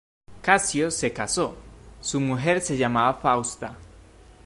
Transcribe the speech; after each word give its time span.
Casio 0.41 0.89
se 0.89 1.13
casó, 1.13 1.55
su 1.99 2.19
mujer 2.19 2.59
se 2.61 2.75
llamaba 2.75 3.19
Fausta. 3.19 3.77